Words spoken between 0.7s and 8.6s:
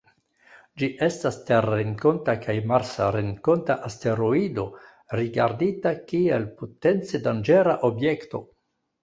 Ĝi estas terrenkonta kaj marsrenkonta asteroido, rigardita kiel potence danĝera objekto.